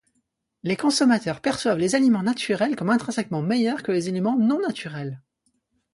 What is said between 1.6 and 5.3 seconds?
les aliments naturels comme intrinsèquement meilleurs que les aliments non-naturels.